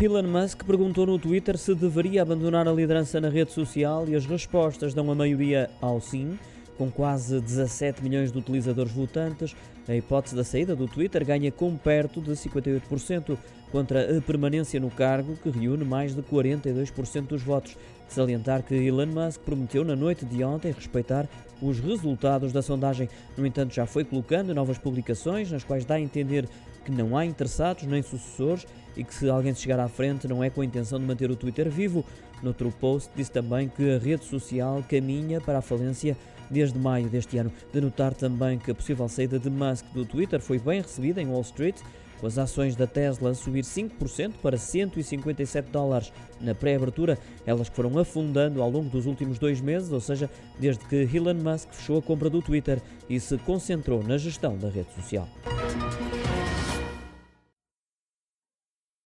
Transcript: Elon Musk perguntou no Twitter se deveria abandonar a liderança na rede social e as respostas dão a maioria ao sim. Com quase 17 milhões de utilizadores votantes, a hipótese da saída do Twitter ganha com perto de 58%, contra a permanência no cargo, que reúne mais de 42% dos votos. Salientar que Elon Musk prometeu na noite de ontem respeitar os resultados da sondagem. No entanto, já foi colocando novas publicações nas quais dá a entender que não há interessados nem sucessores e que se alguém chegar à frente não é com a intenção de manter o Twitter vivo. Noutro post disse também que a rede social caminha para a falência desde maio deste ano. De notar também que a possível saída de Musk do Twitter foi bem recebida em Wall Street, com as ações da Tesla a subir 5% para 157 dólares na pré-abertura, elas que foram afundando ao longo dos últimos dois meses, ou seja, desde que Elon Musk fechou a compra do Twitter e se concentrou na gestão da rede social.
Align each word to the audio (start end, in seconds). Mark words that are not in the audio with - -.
Elon 0.00 0.24
Musk 0.24 0.64
perguntou 0.64 1.06
no 1.06 1.18
Twitter 1.20 1.56
se 1.56 1.72
deveria 1.72 2.22
abandonar 2.22 2.66
a 2.66 2.72
liderança 2.72 3.20
na 3.20 3.28
rede 3.28 3.52
social 3.52 4.08
e 4.08 4.16
as 4.16 4.26
respostas 4.26 4.92
dão 4.92 5.08
a 5.10 5.14
maioria 5.14 5.70
ao 5.80 6.00
sim. 6.00 6.36
Com 6.76 6.90
quase 6.90 7.40
17 7.40 8.02
milhões 8.02 8.32
de 8.32 8.38
utilizadores 8.38 8.92
votantes, 8.92 9.54
a 9.86 9.94
hipótese 9.94 10.34
da 10.34 10.42
saída 10.42 10.74
do 10.74 10.88
Twitter 10.88 11.24
ganha 11.24 11.52
com 11.52 11.76
perto 11.76 12.20
de 12.20 12.32
58%, 12.32 13.36
contra 13.70 14.18
a 14.18 14.20
permanência 14.20 14.80
no 14.80 14.90
cargo, 14.90 15.36
que 15.36 15.50
reúne 15.50 15.84
mais 15.84 16.14
de 16.14 16.22
42% 16.22 17.26
dos 17.26 17.42
votos. 17.42 17.76
Salientar 18.08 18.62
que 18.62 18.74
Elon 18.74 19.06
Musk 19.06 19.40
prometeu 19.40 19.84
na 19.84 19.96
noite 19.96 20.24
de 20.24 20.44
ontem 20.44 20.72
respeitar 20.72 21.28
os 21.60 21.80
resultados 21.80 22.52
da 22.52 22.62
sondagem. 22.62 23.08
No 23.36 23.46
entanto, 23.46 23.74
já 23.74 23.86
foi 23.86 24.04
colocando 24.04 24.54
novas 24.54 24.78
publicações 24.78 25.50
nas 25.50 25.64
quais 25.64 25.84
dá 25.84 25.94
a 25.94 26.00
entender 26.00 26.48
que 26.84 26.92
não 26.92 27.16
há 27.16 27.24
interessados 27.24 27.84
nem 27.84 28.02
sucessores 28.02 28.66
e 28.96 29.02
que 29.02 29.14
se 29.14 29.28
alguém 29.28 29.54
chegar 29.54 29.80
à 29.80 29.88
frente 29.88 30.28
não 30.28 30.44
é 30.44 30.50
com 30.50 30.60
a 30.60 30.64
intenção 30.64 30.98
de 30.98 31.04
manter 31.04 31.30
o 31.30 31.36
Twitter 31.36 31.68
vivo. 31.68 32.04
Noutro 32.42 32.70
post 32.70 33.10
disse 33.16 33.32
também 33.32 33.68
que 33.68 33.90
a 33.90 33.98
rede 33.98 34.24
social 34.24 34.84
caminha 34.88 35.40
para 35.40 35.58
a 35.58 35.62
falência 35.62 36.16
desde 36.50 36.78
maio 36.78 37.08
deste 37.08 37.38
ano. 37.38 37.52
De 37.72 37.80
notar 37.80 38.14
também 38.14 38.58
que 38.58 38.70
a 38.70 38.74
possível 38.74 39.08
saída 39.08 39.38
de 39.38 39.50
Musk 39.50 39.84
do 39.92 40.04
Twitter 40.04 40.40
foi 40.40 40.58
bem 40.58 40.80
recebida 40.80 41.20
em 41.20 41.26
Wall 41.26 41.42
Street, 41.42 41.76
com 42.20 42.26
as 42.26 42.38
ações 42.38 42.76
da 42.76 42.86
Tesla 42.86 43.30
a 43.30 43.34
subir 43.34 43.64
5% 43.64 44.34
para 44.42 44.56
157 44.56 45.70
dólares 45.70 46.12
na 46.40 46.54
pré-abertura, 46.54 47.18
elas 47.44 47.68
que 47.68 47.76
foram 47.76 47.98
afundando 47.98 48.62
ao 48.62 48.70
longo 48.70 48.88
dos 48.88 49.06
últimos 49.06 49.38
dois 49.38 49.60
meses, 49.60 49.92
ou 49.92 50.00
seja, 50.00 50.30
desde 50.58 50.84
que 50.86 51.08
Elon 51.12 51.34
Musk 51.34 51.68
fechou 51.72 51.98
a 51.98 52.02
compra 52.02 52.30
do 52.30 52.40
Twitter 52.40 52.80
e 53.08 53.18
se 53.20 53.36
concentrou 53.38 54.02
na 54.02 54.16
gestão 54.16 54.56
da 54.56 54.68
rede 54.68 54.92
social. 54.94 55.28